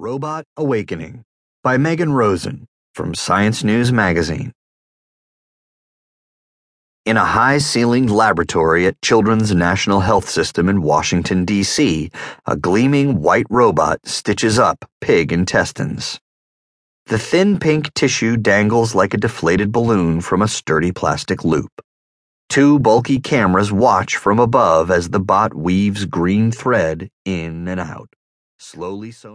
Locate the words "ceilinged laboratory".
7.58-8.86